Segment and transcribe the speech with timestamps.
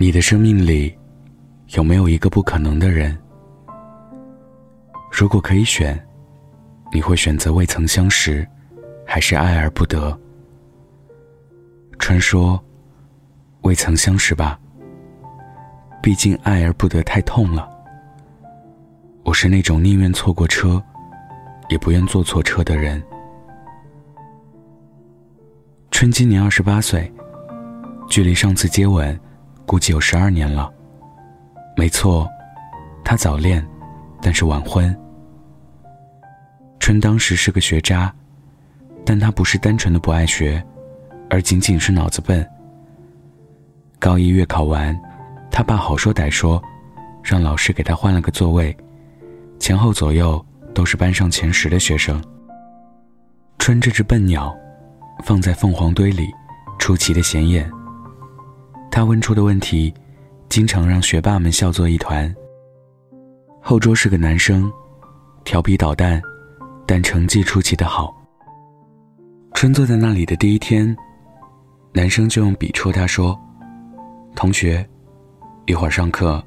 [0.00, 0.96] 你的生命里
[1.74, 3.18] 有没有一个不可能的人？
[5.10, 6.00] 如果可以选，
[6.92, 8.46] 你会选择未曾相识，
[9.04, 10.16] 还是爱而不得？
[11.98, 12.62] 春说
[13.62, 14.56] ：“未曾相识吧，
[16.00, 17.68] 毕竟爱而不得太痛了。
[19.24, 20.80] 我是那种宁愿错过车，
[21.70, 23.02] 也不愿坐错车的人。”
[25.90, 27.12] 春今年二十八岁，
[28.08, 29.18] 距离上次接吻。
[29.68, 30.72] 估计有十二年了。
[31.76, 32.26] 没错，
[33.04, 33.62] 他早恋，
[34.22, 34.98] 但是晚婚。
[36.80, 38.10] 春当时是个学渣，
[39.04, 40.64] 但他不是单纯的不爱学，
[41.28, 42.48] 而仅仅是脑子笨。
[43.98, 44.98] 高一月考完，
[45.50, 46.62] 他爸好说歹说，
[47.22, 48.74] 让老师给他换了个座位，
[49.58, 50.42] 前后左右
[50.74, 52.24] 都是班上前十的学生。
[53.58, 54.56] 春这只笨鸟，
[55.24, 56.26] 放在凤凰堆里，
[56.78, 57.70] 出奇的显眼。
[58.90, 59.92] 他问出的问题，
[60.48, 62.34] 经常让学霸们笑作一团。
[63.60, 64.70] 后桌是个男生，
[65.44, 66.20] 调皮捣蛋，
[66.86, 68.14] 但成绩出奇的好。
[69.54, 70.96] 春坐在那里的第一天，
[71.92, 73.38] 男生就用笔戳他说
[74.34, 74.84] ：“同学，
[75.66, 76.42] 一会儿上课，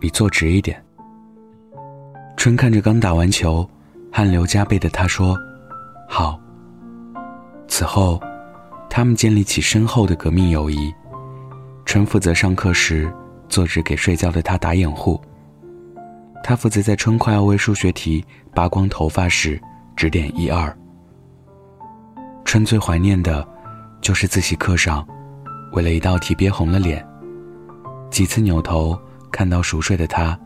[0.00, 0.82] 你坐直一点。”
[2.36, 3.68] 春看着刚打完球，
[4.12, 5.36] 汗流浃背的他说
[6.08, 6.38] ：“好。”
[7.68, 8.20] 此后，
[8.88, 10.92] 他们建立起深厚的革命友谊。
[11.86, 13.10] 春负责上课时
[13.48, 15.18] 坐着给睡觉的他打掩护，
[16.42, 19.58] 他负责在春快要为数学题拔光头发时
[19.94, 20.76] 指点一二。
[22.44, 23.46] 春最怀念的，
[24.00, 25.06] 就是自习课上，
[25.72, 27.06] 为了一道题憋红了脸，
[28.10, 28.98] 几次扭头
[29.30, 30.38] 看到熟睡的他，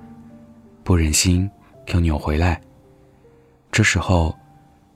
[0.84, 1.50] 不忍心
[1.94, 2.60] 又扭回来。
[3.72, 4.36] 这时候，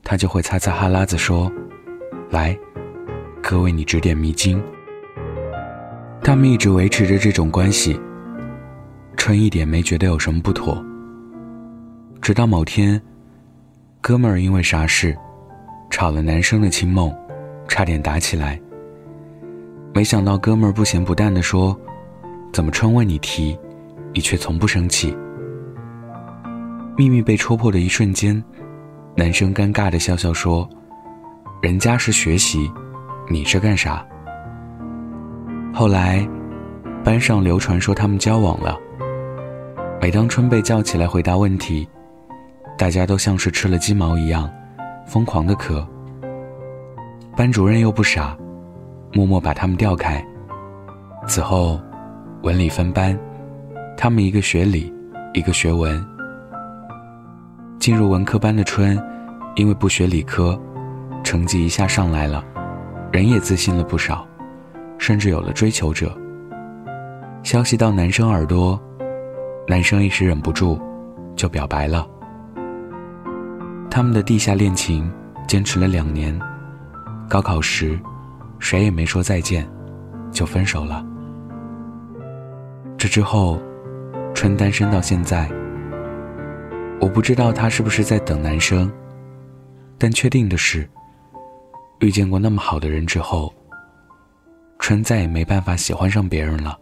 [0.03, 1.51] 他就会擦擦哈喇子说
[2.29, 2.55] ：“来，
[3.41, 4.63] 哥为你指点迷津。”
[6.25, 7.99] 他们一直维持着这种关系。
[9.15, 10.83] 春一点没觉得有什么不妥。
[12.19, 12.99] 直到某天，
[14.01, 15.15] 哥们儿因为啥事，
[15.91, 17.13] 吵了男生的清梦，
[17.67, 18.59] 差点打起来。
[19.93, 21.79] 没想到哥们儿不咸不淡的说
[22.51, 23.55] ：“怎么春问你题，
[24.11, 25.15] 你却从不生气？”
[26.97, 28.43] 秘密被戳破的一瞬间，
[29.15, 30.67] 男生尴尬的笑笑说
[31.61, 32.67] ：“人家是学习，
[33.29, 34.03] 你是干啥？”
[35.77, 36.25] 后来，
[37.03, 38.79] 班上流传说他们交往了。
[39.99, 41.85] 每当春被叫起来回答问题，
[42.77, 44.49] 大家都像是吃了鸡毛一样，
[45.05, 45.85] 疯狂的咳。
[47.35, 48.37] 班主任又不傻，
[49.11, 50.25] 默默把他们调开。
[51.27, 51.77] 此后，
[52.43, 53.19] 文理分班，
[53.97, 54.93] 他们一个学理，
[55.33, 56.01] 一个学文。
[57.79, 58.97] 进入文科班的春，
[59.55, 60.57] 因为不学理科，
[61.21, 62.41] 成绩一下上来了，
[63.11, 64.25] 人也自信了不少。
[64.97, 66.15] 甚至有了追求者。
[67.43, 68.79] 消息到男生耳朵，
[69.67, 70.79] 男生一时忍不住，
[71.35, 72.07] 就表白了。
[73.91, 75.11] 他们的地下恋情
[75.47, 76.37] 坚持了两年，
[77.29, 77.99] 高考时，
[78.59, 79.67] 谁也没说再见，
[80.31, 81.05] 就分手了。
[82.97, 83.59] 这之后，
[84.33, 85.49] 春单身到现在。
[86.99, 88.91] 我不知道他是不是在等男生，
[89.99, 90.89] 但确定的是，
[91.99, 93.53] 遇见过那么好的人之后。
[94.87, 96.77] 春再也没办法喜欢上别人了，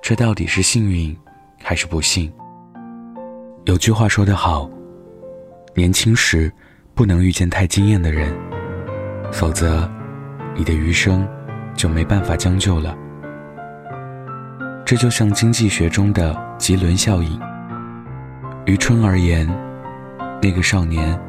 [0.00, 1.14] 这到底是幸运
[1.62, 2.32] 还是不幸？
[3.66, 4.66] 有句话说得好，
[5.74, 6.50] 年轻时
[6.94, 8.34] 不能遇见太惊艳的人，
[9.30, 9.86] 否则
[10.54, 11.28] 你的余生
[11.74, 12.96] 就没办法将就了。
[14.86, 17.38] 这就像经济学中的吉伦效应。
[18.64, 19.46] 于春而言，
[20.40, 21.20] 那个少年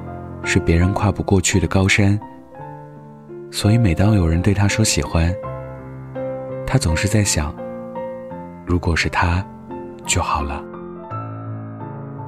[0.45, 2.17] 是别人跨不过去的高山。
[3.51, 5.33] 所以，每当有人对他说喜欢，
[6.65, 7.53] 他总是在想：
[8.65, 9.45] 如果是他，
[10.05, 10.63] 就好了。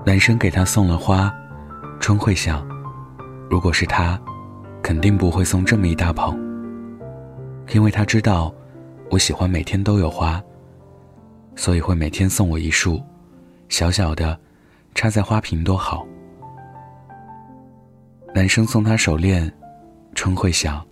[0.03, 1.31] 男生给他送了花，
[1.99, 2.67] 春会想：
[3.49, 4.19] 如果是他，
[4.81, 6.35] 肯定不会送这么一大捧。
[7.71, 8.53] 因为他知道，
[9.11, 10.41] 我喜欢每天都有花，
[11.55, 12.99] 所以会每天送我一束，
[13.69, 14.37] 小小的，
[14.95, 16.05] 插在花瓶多好。
[18.33, 19.49] 男生送她手链，
[20.15, 20.83] 春会想。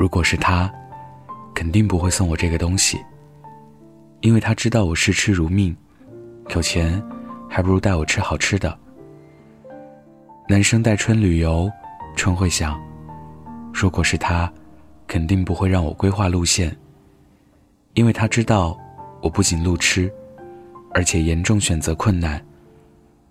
[0.00, 0.72] 如果是他，
[1.54, 2.98] 肯定不会送我这个东西，
[4.22, 5.76] 因为他知道我视吃如命，
[6.54, 7.02] 有钱
[7.50, 8.78] 还不如带我吃好吃的。
[10.48, 11.70] 男生带春旅游，
[12.16, 12.80] 春会想，
[13.74, 14.50] 如果是他，
[15.06, 16.74] 肯定不会让我规划路线，
[17.92, 18.74] 因为他知道
[19.20, 20.10] 我不仅路痴，
[20.94, 22.42] 而且严重选择困难，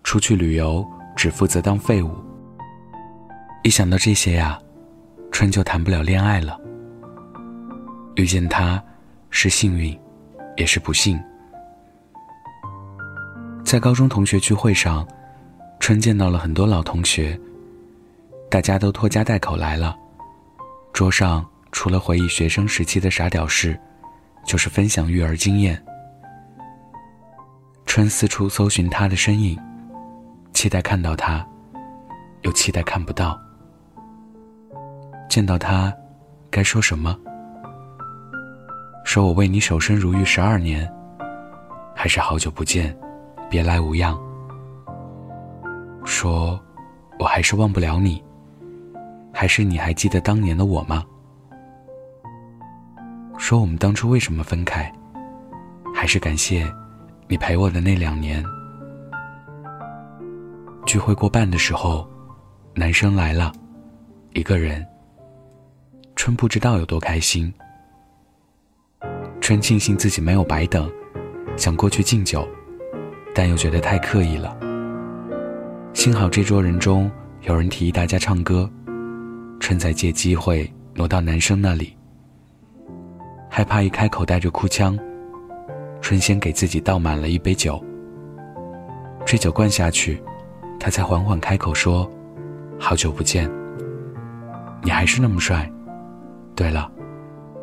[0.03, 2.11] 出去旅游只负责当废物。
[3.63, 4.59] 一想到这些呀。
[5.31, 6.59] 春就谈不了恋爱了。
[8.15, 8.83] 遇见他，
[9.29, 9.97] 是幸运，
[10.57, 11.17] 也是不幸。
[13.63, 15.07] 在高中同学聚会上，
[15.79, 17.39] 春见到了很多老同学，
[18.49, 19.95] 大家都拖家带口来了。
[20.91, 23.79] 桌上除了回忆学生时期的傻屌事，
[24.45, 25.81] 就是分享育儿经验。
[27.85, 29.57] 春四处搜寻他的身影，
[30.51, 31.47] 期待看到他，
[32.41, 33.39] 又期待看不到。
[35.29, 35.93] 见到他，
[36.49, 37.15] 该说什么？
[39.05, 40.91] 说我为你守身如玉十二年，
[41.95, 42.97] 还是好久不见，
[43.47, 44.19] 别来无恙？
[46.03, 46.59] 说，
[47.19, 48.21] 我还是忘不了你，
[49.31, 51.05] 还是你还记得当年的我吗？
[53.37, 54.91] 说我们当初为什么分开，
[55.93, 56.65] 还是感谢
[57.27, 58.43] 你陪我的那两年？
[60.87, 62.09] 聚会过半的时候，
[62.73, 63.51] 男生来了，
[64.33, 64.83] 一个人。
[66.21, 67.51] 春不知道有多开心。
[69.39, 70.91] 春庆幸自己没有白等，
[71.55, 72.45] 想过去敬酒，
[73.33, 74.53] 但又觉得太刻意了。
[75.93, 77.09] 幸好这桌人中
[77.43, 78.69] 有人提议大家唱歌，
[79.61, 81.95] 春才借机会挪到男生那里。
[83.49, 84.99] 害怕一开口带着哭腔，
[86.01, 87.81] 春先给自己倒满了一杯酒。
[89.25, 90.21] 这酒灌下去，
[90.81, 92.11] 他才缓缓开口说
[92.77, 93.49] ：“好久不见，
[94.83, 95.65] 你还是那么帅。”
[96.55, 96.91] 对了，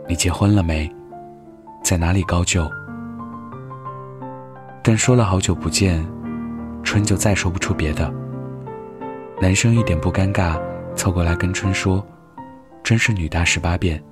[0.09, 0.91] 你结婚了没？
[1.83, 2.71] 在哪里高就？
[4.83, 6.05] 但说了好久不见，
[6.83, 8.13] 春就再说不出别的。
[9.41, 10.59] 男生一点不尴尬，
[10.95, 12.05] 凑过来跟春说
[12.83, 14.03] ：“真是女大十八变，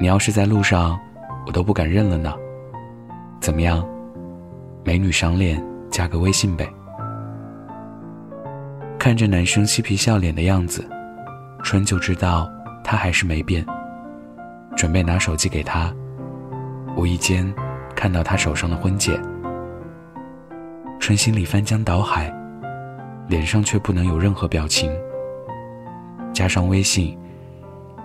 [0.00, 0.98] 你要是在路上，
[1.46, 2.34] 我都不敢认了呢。
[3.40, 3.82] 怎么样，
[4.84, 6.68] 美女赏脸，加个微信呗。”
[8.98, 10.84] 看着男生嬉皮笑脸的样子，
[11.62, 12.50] 春就知道
[12.84, 13.64] 他还是没变。
[14.76, 15.90] 准备拿手机给他，
[16.96, 17.50] 无意间
[17.94, 19.18] 看到他手上的婚戒，
[21.00, 22.30] 春心里翻江倒海，
[23.26, 24.92] 脸上却不能有任何表情。
[26.34, 27.18] 加上微信，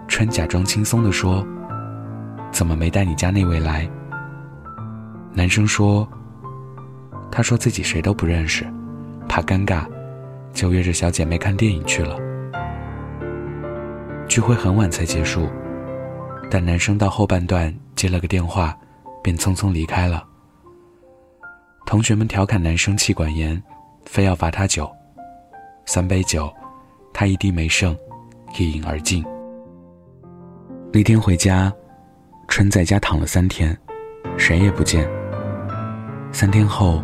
[0.07, 1.45] 春假装轻松地说
[2.51, 3.85] ：“怎么没带你家那位来？”
[5.33, 6.07] 男生说
[7.29, 8.65] ：“他说自己谁都不认识，
[9.27, 9.85] 怕尴尬，
[10.53, 12.15] 就约着小姐妹看电影去了。”
[14.29, 15.50] 聚会很晚才结束。
[16.53, 18.77] 但男生到后半段接了个电话，
[19.24, 20.21] 便匆匆离开了。
[21.86, 23.59] 同学们调侃男生气管炎，
[24.06, 24.92] 非要罚他酒。
[25.86, 26.53] 三杯酒，
[27.13, 27.98] 他一滴没剩，
[28.59, 29.24] 一饮而尽。
[30.92, 31.71] 那天回家，
[32.50, 33.75] 春在家躺了三天，
[34.38, 35.09] 谁也不见。
[36.33, 37.01] 三天后，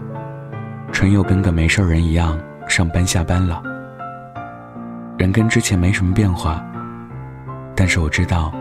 [0.92, 3.64] 春又跟个没事人一样上班下班了。
[5.18, 6.62] 人跟之前没什么变化，
[7.78, 8.54] 但是我知道。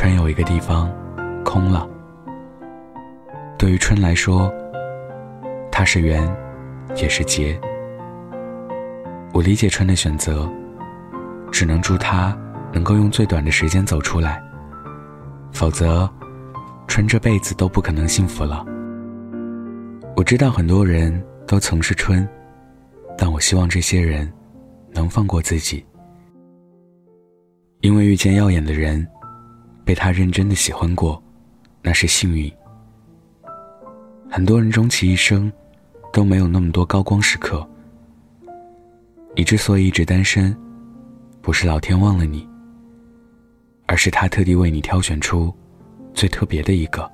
[0.00, 0.88] 春有一个地方
[1.44, 1.84] 空了。
[3.58, 4.48] 对于春来说，
[5.72, 6.22] 它是缘，
[6.94, 7.60] 也是劫。
[9.34, 10.48] 我理解春的选择，
[11.50, 12.32] 只能祝他
[12.72, 14.40] 能够用最短的时间走出来。
[15.50, 16.08] 否则，
[16.86, 18.64] 春这辈子都不可能幸福了。
[20.14, 22.24] 我知道很多人都曾是春，
[23.16, 24.32] 但我希望这些人
[24.92, 25.84] 能放过自己，
[27.80, 29.04] 因为遇见耀眼的人。
[29.88, 31.22] 被他认真的喜欢过，
[31.80, 32.52] 那是幸运。
[34.30, 35.50] 很多人终其一生，
[36.12, 37.66] 都没有那么多高光时刻。
[39.34, 40.54] 你之所以一直单身，
[41.40, 42.46] 不是老天忘了你，
[43.86, 45.56] 而是他特地为你挑选出
[46.12, 47.10] 最特别的一个。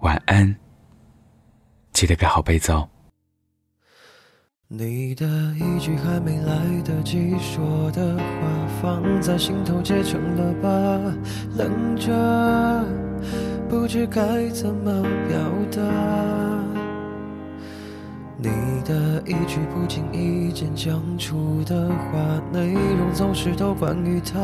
[0.00, 0.52] 晚安，
[1.92, 2.88] 记得盖好被子哦。
[4.74, 8.22] 你的一句还没来得及说的话，
[8.80, 10.68] 放在心头结成了疤，
[11.58, 12.82] 冷着，
[13.68, 15.38] 不知该怎么表
[15.70, 15.82] 达。
[18.38, 18.48] 你
[18.86, 24.40] 的一句不经意间讲出的话，内容总是都关于他，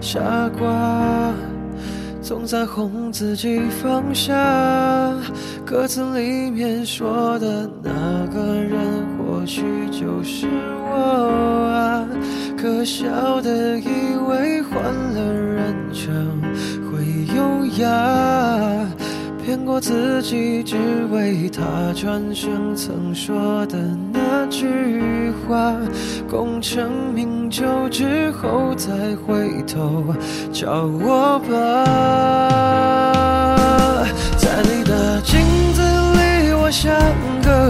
[0.00, 1.32] 傻瓜。
[2.20, 4.34] 总在哄自己放下，
[5.64, 8.80] 歌词里面说的那个人，
[9.44, 10.48] 或许就是
[10.80, 12.08] 我啊。
[12.56, 16.40] 可笑的以为换了人称
[16.90, 17.04] 会
[17.36, 17.84] 优雅。
[19.44, 20.78] 骗过自己，只
[21.12, 23.76] 为他转身曾说的
[24.10, 25.76] 那句话，
[26.26, 30.06] 功成名就之后再回头
[30.54, 31.54] 找我吧。
[34.38, 35.38] 在你的镜
[35.74, 36.90] 子里，我想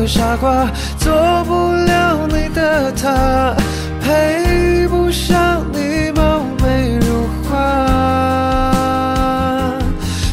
[0.06, 1.12] 傻瓜做
[1.44, 3.54] 不了你的他
[4.02, 9.46] 配不上你貌美如花。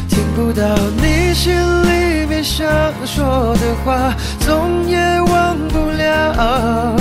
[0.08, 0.62] 听不到
[1.02, 2.66] 你心里面想
[3.06, 6.96] 说的话总也忘不了。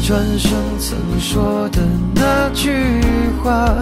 [0.00, 1.80] 转身曾说的
[2.14, 3.00] 那句
[3.42, 3.74] 话，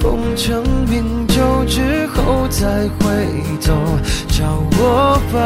[0.00, 3.26] 功成名就之后再回
[3.60, 3.72] 头
[4.28, 4.44] 找
[4.78, 5.36] 我吧。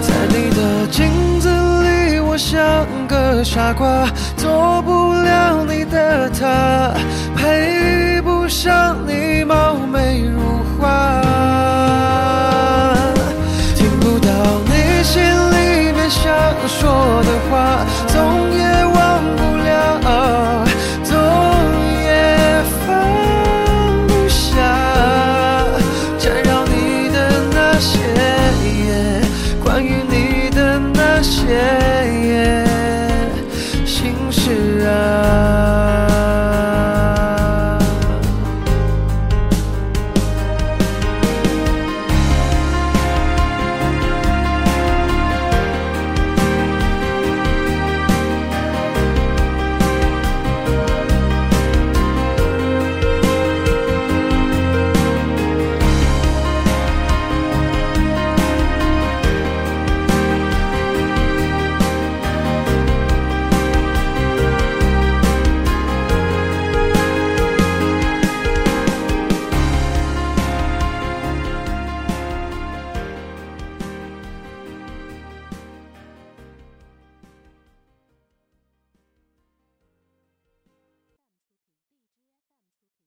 [0.00, 1.08] 在你的镜
[1.40, 1.48] 子
[1.82, 6.94] 里，我像个傻瓜，做不了你的他，
[7.36, 8.40] 配不。
[8.50, 10.40] 上你貌美如
[10.76, 11.22] 花，